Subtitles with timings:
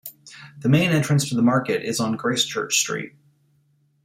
[0.57, 3.11] The main entrance to the market is on Gracechurch Street.